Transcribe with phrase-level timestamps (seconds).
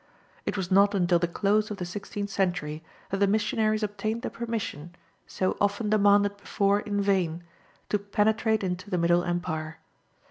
[0.47, 4.31] It was not until the close of the sixteenth century that the missionaries obtained the
[4.31, 4.95] permission,
[5.27, 7.43] so often demanded before in vain,
[7.89, 9.77] to penetrate into the Middle Empire.